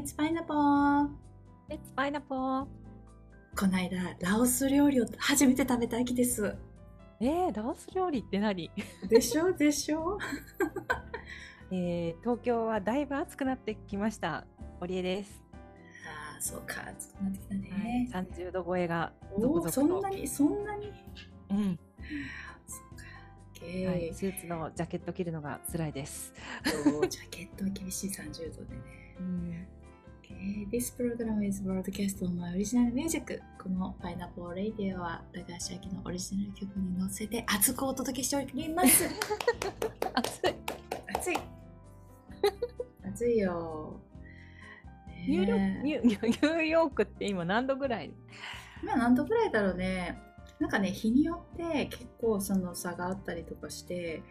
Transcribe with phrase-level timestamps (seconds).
[0.00, 1.08] レッツパイナポー
[1.68, 2.66] レッツパイナポー
[3.54, 6.56] この間、ラオス料理を初めて食べた秋です。
[7.20, 8.70] えー、ラオス料理って何？
[9.10, 9.52] でしょ？
[9.52, 10.16] でしょ？
[11.70, 14.46] えー、東京はだいぶ暑くなってきました。
[14.78, 15.42] 堀江です。
[16.06, 20.92] ああ、そうか、暑くなってきたはいね。、30度超えがお続々そんなに、そんなに？
[21.50, 21.78] うん
[22.66, 23.04] そうか。
[23.66, 26.32] ゲはい、ースーツのジャケット着るのが辛いです。
[26.64, 28.80] ジャケットは厳しい30度でね。
[29.18, 29.66] うん、
[30.70, 33.40] This program is broadcast on my original music.
[33.62, 39.08] このパイナポーレイディオは高橋明のオリジナル曲に乗せて熱くお届けしております。
[40.14, 40.54] 暑い。
[41.14, 41.38] 暑い。
[43.06, 44.00] 暑いよ。
[45.26, 48.12] ニューヨーねクニュニュニューヨークって今何度ぐらい？
[48.82, 50.16] まあ何度ぐらいだろうね。
[50.58, 54.22] なんかね、日によって結構その差があったりとかして、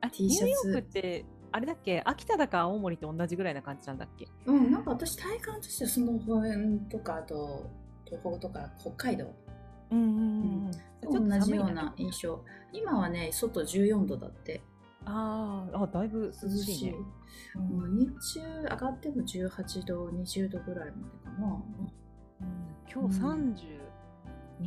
[0.00, 2.02] あ T ニュシャツーヨークってあれだっけ？
[2.04, 4.26] 秋田だか青森と同じぐらいな感じなんだっけ？
[4.46, 7.70] うん、なんか私体感としてはその辺とか、あと
[8.04, 9.26] 東北とか北海道、
[9.90, 10.70] うんうんうん
[11.16, 11.28] うん。
[11.28, 12.42] 同じような印象。
[12.72, 14.62] 今はね、外14度だって。
[15.04, 16.94] あーあ、だいぶ涼しいね。
[17.56, 21.46] うんもう日中上がっても18度、20度ぐらいまでかな。
[21.48, 21.92] うん
[22.94, 23.20] 今日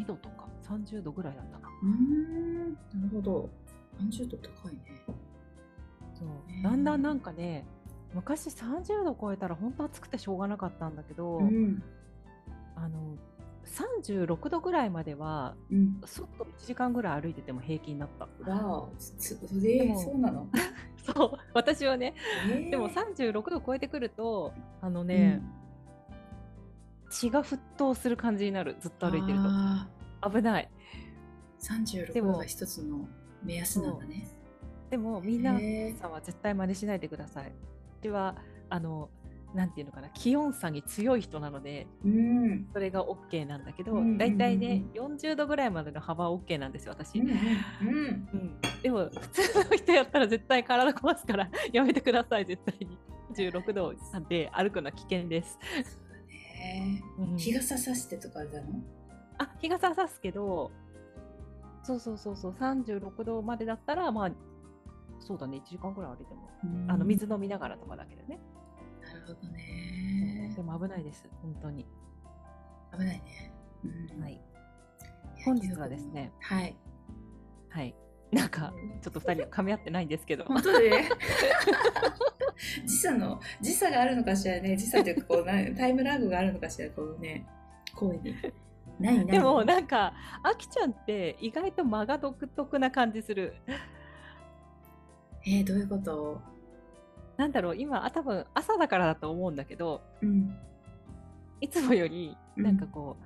[0.00, 1.68] 32度とか30度ぐらいだったな。
[1.68, 3.50] うーん、なるほど。
[4.00, 5.01] 30度高いね。
[6.22, 6.52] そう。
[6.52, 7.64] ねだんだんなんかね
[8.14, 11.82] 昔30度超えたら本当暑くてしょうがなかったんだけど、うん。
[12.76, 13.16] あの
[13.64, 16.00] 36度ぐらいまではうん。
[16.04, 18.50] 外1時間ぐらい歩いてても平気になった。
[18.50, 20.48] わお、つつえー、でもそうなの？
[21.14, 21.38] そう。
[21.54, 22.14] 私はね
[22.50, 22.70] えー。
[22.70, 25.40] でも36度超えてくるとあのね、
[27.10, 28.76] 血が沸騰する感じになる。
[28.80, 29.88] ずっと歩いてるあ
[30.22, 30.68] と危ない。
[31.60, 33.08] ー36でも度が一つの
[33.42, 34.26] 目安なんだね。
[34.92, 35.58] でもみんな
[35.98, 37.46] さんは絶対真似しないでください。
[37.46, 37.50] う
[38.02, 38.36] ちは
[38.68, 39.08] あの
[39.54, 42.68] なんていうのかな気温差に強い人なのでうん。
[42.74, 44.18] それが OK なんだけど、うんうんうんうん。
[44.18, 48.58] だいたいね40度ぐらいまでの幅は OK なんですよ私、うんうんうん。
[48.82, 52.98] でも普通の人やったら絶対体壊すから やめてください絶対に。
[53.34, 53.94] 16度
[54.28, 55.58] で歩くのは危険です、
[56.58, 57.36] ねうん。
[57.38, 58.66] 日傘さしてとかだの
[59.38, 60.70] あ日傘さすけど
[61.82, 64.32] そうそうそうそう36度までだったらまあ
[65.22, 65.58] そうだね。
[65.58, 66.50] 1時間ぐらい歩いても、
[66.88, 68.40] あの水飲みながらとかだけどね、
[69.02, 70.52] なるほどね。
[70.54, 70.62] で。
[70.62, 71.28] も危ないです。
[71.40, 71.86] 本当に、
[72.92, 73.52] 危ないね。
[73.84, 74.22] うん。
[74.22, 74.40] はい、
[75.44, 76.32] 本日はですね。
[76.40, 76.76] はい。
[77.68, 77.94] はい。
[78.32, 78.72] なんか
[79.02, 80.44] ちょっと2人は 噛み合ってないんですけど。
[80.44, 80.90] 本当で
[82.86, 84.76] 時差の時差があるのかしらね。
[84.76, 87.46] 時差というかこうなタイムラグがあるのかしらこのね
[87.94, 88.34] 声に。
[88.98, 89.26] ないない。
[89.26, 93.54] でもなんかあきちゃんって意外と間が独特な感じする
[95.44, 96.40] えー、どういうこと？
[97.36, 100.56] なんだろう今あ多分朝だからだと思うんだけどうん。
[101.60, 102.64] いつもよりうん。
[102.64, 103.16] なんかこ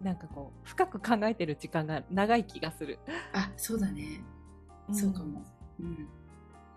[0.00, 2.98] う、なんかこう深く考えてる時間が長い気がする、
[3.32, 4.22] あそうだね、
[4.90, 4.94] ん。
[4.94, 5.42] そうかも。
[5.80, 6.08] うん。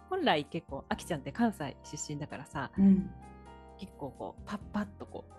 [0.10, 3.10] 本来結構あきちゃんって関西出身だからさうん。
[3.80, 5.34] 結構こうパッパッとこう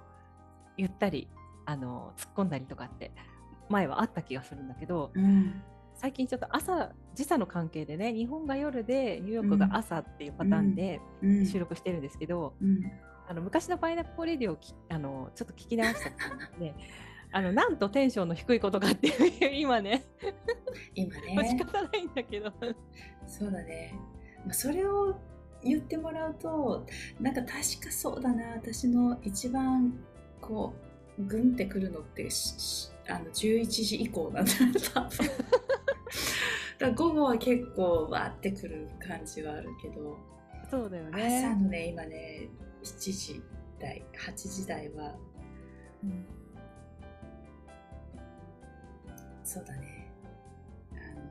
[0.77, 1.27] ゆったり
[1.65, 3.11] あの突っ込んだりとかって
[3.69, 5.63] 前はあった気がするんだけどうん
[5.99, 11.47] 最近ちょっと朝時差の関係でね日本が夜でニューヨークが朝っていうパターンでうん。
[11.47, 12.81] 収録してるんですけど、うん。
[13.29, 16.75] あの昔のパイナップルレディオをきあのちょっと聞き直した時にね。
[17.31, 20.05] あのなんとテンションの低いことかっていう今ね。
[20.95, 21.15] 今
[21.45, 22.53] 仕ね 方ないんだけど。
[23.27, 23.95] そうだね、
[24.47, 25.15] まあ、それを
[25.63, 26.87] 言ってもらうと
[27.21, 29.93] なんか確かそうだな私の一番
[30.41, 30.73] こ
[31.19, 32.29] うグンってくるのって
[33.09, 34.53] あの11時以降なんだ
[34.95, 35.11] 多分
[36.79, 40.17] だ午後は結構わーってくる感じはあるけど、
[40.71, 42.49] そうだよ朝ね、のね今ね
[42.85, 43.43] 7時
[43.81, 45.15] 台8時台は
[46.05, 46.27] うん。
[49.43, 50.13] そうだね。
[50.93, 51.23] あの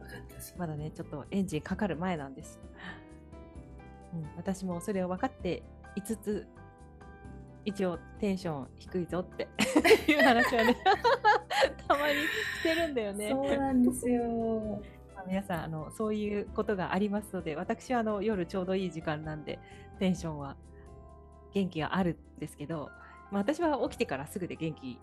[0.00, 2.58] 分かったまだねちょっとエンジンかかる前なんです、
[4.12, 5.62] うん、私もそれを分かって
[5.94, 6.46] いつつ
[7.64, 9.48] 一応テンション低いぞって。
[10.10, 10.76] いう話はね
[11.86, 13.30] たまにしてるんだよね。
[13.30, 14.22] そうなんですよ。
[15.14, 19.58] まあ皆さんあのそういうことがありますので私はあの夜ちょうどいい時間なんで
[19.98, 20.56] テンションは
[21.52, 22.90] 元気があるんですけど、
[23.30, 25.00] まあ、私は起きてからすぐで元気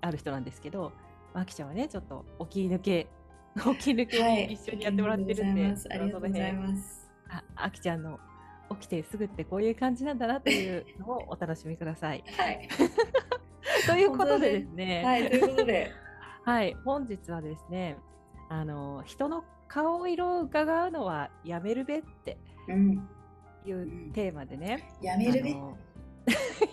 [0.00, 0.92] ある人なんですけど、
[1.34, 3.06] まあ、あきちゃんはねちょっと起き抜け
[3.56, 4.46] 起き抜けはい。
[4.48, 7.10] に一緒にやってもらってるんで、ありがとうございます。
[7.28, 8.18] ああきちゃんの
[8.70, 12.24] 起きてすぐってこういう感じなんだなというのをお楽しみください。
[12.36, 12.68] はい。
[13.86, 15.90] ということでですね、はいということで。
[16.44, 17.96] はい、本日はですね、
[18.48, 22.38] あの人の顔色を伺うのはやめるべって
[22.68, 23.08] うん。
[23.66, 25.56] いうテーマでね、やめるべ？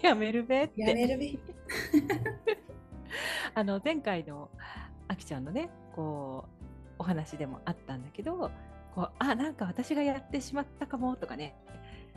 [0.02, 0.82] やめるべって。
[0.82, 1.38] やめるべ？
[3.54, 4.50] あの前回の
[5.08, 8.52] あきちゃんのねこうお話でもあったんだけど
[8.94, 11.56] こうあなんか私がやってしまったかもとかね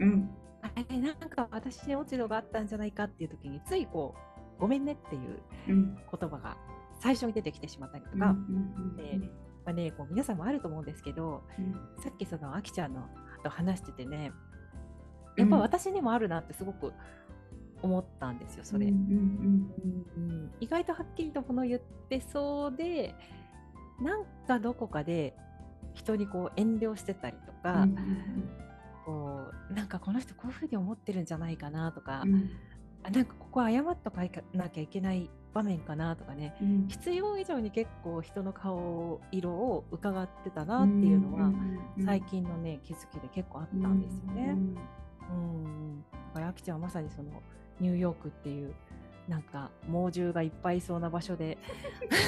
[0.00, 0.31] うん。
[0.62, 4.15] あれなんか私に落ち度があったんじゃないかっていう時についこ
[4.59, 5.95] うごめんねっていううん。
[5.95, 6.56] 言葉が
[7.00, 9.19] 最初に出てきてしまったりとうんか、うんで
[9.65, 12.03] まあね、こう皆さんもあると思うんですけどうん。
[12.03, 13.06] さっきそのあきちゃんの
[13.45, 14.33] と話しててね
[15.37, 16.93] やっぱ私にもあるなってすごく
[17.81, 18.93] 思ったんですよそれ。
[20.61, 23.15] 意外とはっきりとこの言ってそうで
[24.01, 25.37] なんかどこかで
[25.94, 27.94] 人にこう遠慮してたりとうか、ん
[29.08, 32.50] こうなんかこの人こういうふうに思ってるんじゃないかなとか、うん。
[33.02, 34.20] あなんかここは謝っとか
[34.52, 36.55] なきゃいけない場面かなとかね。
[36.60, 36.88] うん。
[36.88, 41.50] 必要以上に結構人の顔色を伺ってたなっていうのは、
[42.05, 44.56] 最近のね気づきで結構あったんですよね。
[45.31, 47.43] うん、だからあきちゃんはまさにその
[47.81, 48.75] ニューヨークっていう
[49.26, 51.56] なんか猛獣がいっぱいいそうな場所で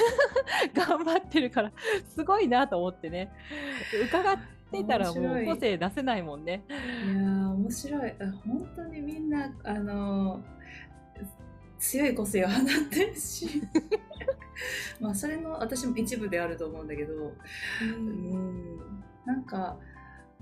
[0.74, 1.72] 頑張ってるから
[2.04, 3.30] すごいなと思ってね。
[4.06, 4.38] 伺 っ
[4.70, 6.62] てたらもう個性出せないもんね。
[6.68, 8.10] いやー面白い。
[8.10, 8.14] あ
[8.46, 10.40] 本当にみんなあの
[11.78, 13.62] 強い個性を放ってるし。
[15.00, 17.32] まあそれの私も一部であると思うんだけど。
[17.82, 18.78] うん。
[19.24, 19.76] なんか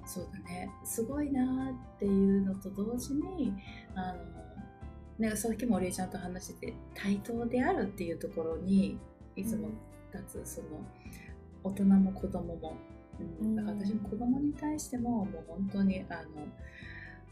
[0.05, 0.71] そうだね。
[0.85, 3.53] すごいなーっていうのと同時に
[3.95, 4.49] あの
[5.19, 8.99] ねさっきもお礼ちゃんと話してて対等であるっていうところに
[9.37, 9.69] いつも
[10.13, 10.69] 立つその
[11.63, 12.77] 大人も子供も、うん、
[13.55, 16.20] だから私も子供に対してももう本当にあの、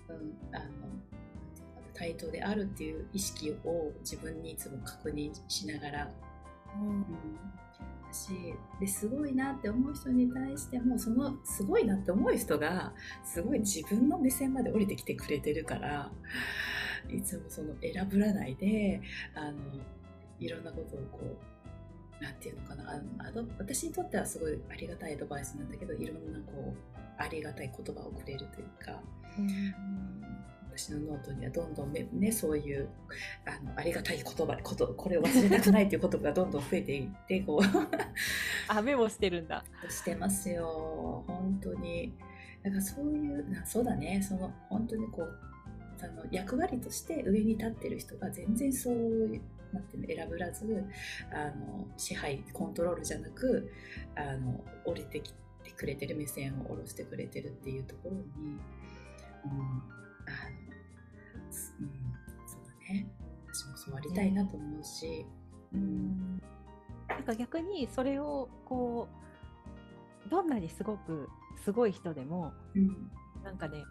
[0.08, 0.66] うん、あの
[1.94, 6.10] 対等であるっていう意識を自分にいつも確認しながら。
[6.80, 7.04] うん。
[8.06, 12.92] だしですごいなって思う人に対してもそのすごいなって思う人が
[13.24, 16.10] すごい自分の目線まで降りてきてくれてるから
[17.08, 19.00] いつもその選ぶらないで
[19.34, 19.54] あの
[20.40, 21.55] いろんなことをこう
[22.20, 29.00] なんていうのかなあの私にとってはすごいありがたいアドバイスなんだけどいろんなこうありがたい言葉をくれるというか。
[30.76, 32.86] 私のノートにはどんどんねねそういう
[33.46, 37.66] あのありがたい言葉ことこれを忘れたくないっていう言葉がどんどん増えていってこう
[38.68, 39.64] あメモしてるんだ。
[39.88, 42.12] してますよ本当に
[42.62, 45.38] だからそういうなそうだねその本当にこう
[46.02, 49.40] あの役割として上に立ってる人が全然そういう
[49.76, 50.84] なんていうの選ぶらず
[51.30, 53.70] あの支配コントロールじゃなく
[54.16, 58.22] あの降りてきてくれてる目線を下ろしてくれてるっていうところに、
[59.44, 59.50] うん
[60.26, 60.30] あ
[61.44, 61.88] のすうん、
[62.46, 63.06] そうだね。
[63.52, 65.24] 私もそうありたいなと思うし、
[65.72, 66.42] うん。
[67.08, 69.08] なんか逆にそれをこ
[70.26, 71.28] うどんなにすごく
[71.64, 73.10] すごい人でもうん。
[73.44, 73.84] なんかね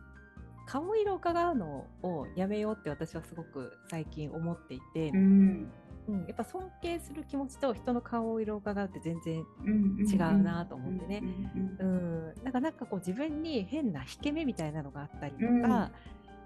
[0.65, 5.71] 顔色を伺うのをやめようって私はすごく最近思っていて、うん。
[6.07, 11.23] うんやっぱ尊敬する気持ちと人の顔色を伺うって全然うん違うなと思ってね。
[11.79, 15.63] うんうん、なんかなんかこう自分に変な引け目みたいなのがあったりとうん。
[15.63, 15.91] か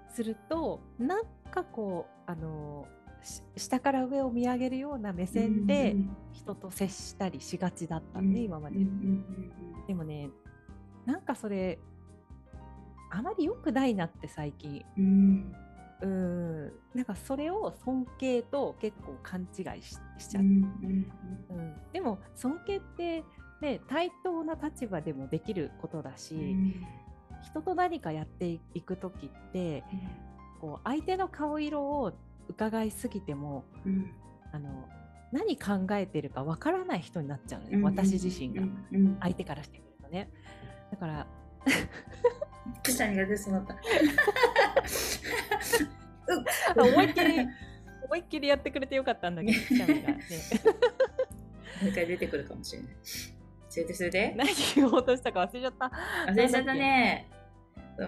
[0.08, 2.86] すると、なんかこうあの
[3.22, 5.94] し下から上を見上げるような目線で
[6.32, 8.78] 人と接したりしがちだったね、今まで。
[9.86, 10.30] でもね
[11.04, 11.78] なんかそれ
[13.10, 14.84] あまり良くないなって最近。
[14.96, 15.54] うん。
[16.02, 16.72] うん。
[16.94, 21.12] なんかそれを尊敬と結構勘違いししちゃう、うん
[21.50, 21.76] うん。
[21.92, 23.24] でも尊敬って、
[23.60, 26.56] ね、対等な立場でもできることだし、
[27.42, 29.84] 人と何かやっていく時って
[30.60, 32.12] こう相手の顔色を
[32.48, 34.12] 伺いすぎてもうん。
[34.52, 34.88] あの
[35.32, 38.62] 何考えてるかわからない人になっちゃうのね、私自身が。
[38.62, 39.16] うん。
[39.20, 40.28] 相手からしてみるとね。
[40.90, 41.26] だから
[42.82, 43.74] くしゃみが出そうになった。
[46.80, 47.48] あ思いっきり
[48.04, 50.18] 思いっきりやってくれてよかったんだけどくしゃみがね。
[51.80, 52.90] もう一回出てくるかもしれない。
[53.68, 55.90] それでそれで何言おうとしたか忘れちゃった。
[56.28, 57.28] 忘れちゃったね。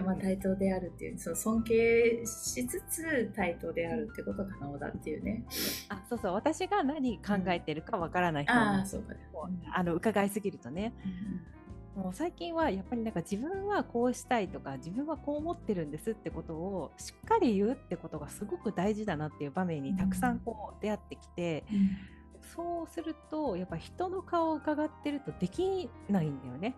[0.05, 5.45] まあ対等であるっていうその尊敬しつつ対等であるってことが可能だっていうね。
[5.89, 6.33] あそうそう。
[6.33, 9.13] 私が何考えてるかわからない人ああにそうか。
[9.13, 9.19] ね
[9.73, 10.93] あの伺いすぎるとね
[11.95, 21.63] もう最近はやっぱりなんか自分はこうしたいとか自分はこう思ってるんですってことをしっかり言うってことがすごく大事だなっていう場面にたくさんこう出会ってきて、
[22.55, 26.75] そうするとやっぱ人の顔を伺ってるとできないんだよね。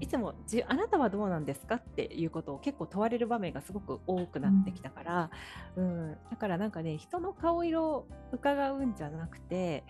[0.00, 5.30] いつもじあなたはどうなんですかっていうことを結構問われる場面がすごく多くなってきたから、
[5.76, 6.16] うん。
[6.30, 9.84] だからなんかね人の顔色を伺うんじゃなくて、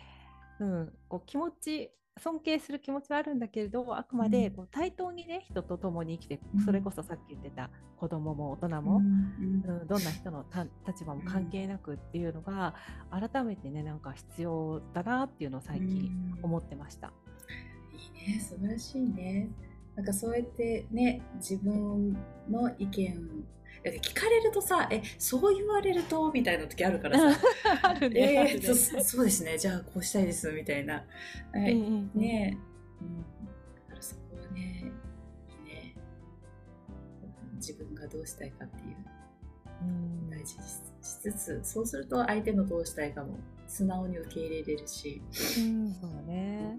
[0.59, 6.65] うん、こう気持ち尊敬する気持ちはあるんだけれどあくまでこう対等にね人と共に生きてうん。
[6.65, 9.63] それこそさっき言ってた子供も大人も、うん。
[9.69, 12.75] うん、どんな人のた立場も関係なくっていうのが
[13.11, 16.11] 改めてねなんか必要だなっていうのを最近
[16.43, 17.13] 思ってました。
[17.93, 19.49] いいね素晴らしいね。
[19.95, 22.17] なんかそうやってね自分
[22.51, 23.45] の意見
[23.93, 26.31] 聞かれるとさえそう言われると？
[26.33, 27.41] みたいな時あるからさ。
[27.83, 28.51] あるね。
[28.53, 29.59] えー、そそそうですね。
[29.59, 31.05] じゃあこうしたいですみたいな、
[31.53, 32.11] はいうんうん。
[32.15, 32.59] うんね
[33.01, 34.93] うん、だからそこはね
[35.65, 35.95] ね
[37.55, 38.97] 自分がどうしたいかっていう。
[39.83, 40.31] うん。
[40.31, 43.39] 大事にしつつそうすると相手のどうしたいかも。
[43.69, 45.21] 素直に受け入れれるし、
[45.59, 46.79] うん、そうね。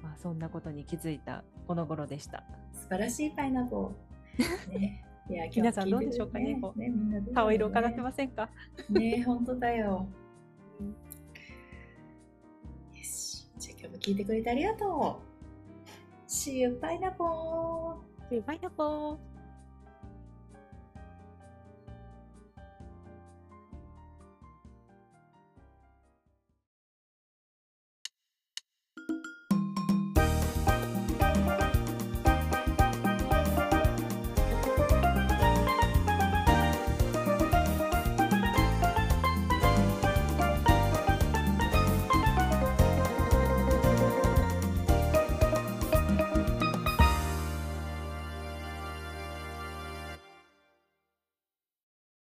[0.00, 2.44] まあ、そんなことに気づいたこの頃でした。
[2.72, 4.78] 素晴らしいパイナポー。
[4.78, 8.50] ね、いや皆さんどうでしょうかねこうねね顔色伺ってませんか？
[8.90, 10.06] ね本当だよ。
[12.94, 16.30] よし、じゃあ今日も聞いてくれてありがとう。
[16.30, 18.42] See you, パイナポー。
[18.46, 19.31] バイナポー。